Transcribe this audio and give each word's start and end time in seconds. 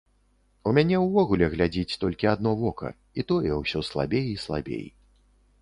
У 0.69 0.71
мяне 0.77 1.01
ўвогуле 1.01 1.49
глядзіць 1.53 1.99
толькі 2.03 2.31
адно 2.33 2.55
вока, 2.63 2.89
і 3.19 3.27
тое 3.33 3.51
ўсё 3.61 3.79
слабей 3.93 4.25
і 4.35 4.37
слабей. 4.47 4.85